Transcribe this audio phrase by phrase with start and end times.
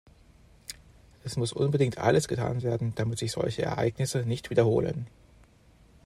[1.23, 5.05] Es muss unbedingt alles getan werden, damit sich solche Ereignisse nicht wiederholen.